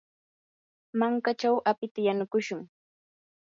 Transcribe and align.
mankachaw 0.99 1.57
apita 1.71 1.99
yanukushun. 2.07 2.61